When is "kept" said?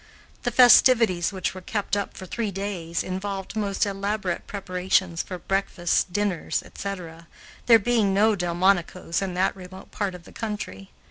1.61-1.95